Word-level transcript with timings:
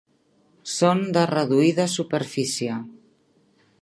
Són 0.75 1.03
de 1.17 1.25
reduïda 1.31 1.85
superfície. 1.97 2.79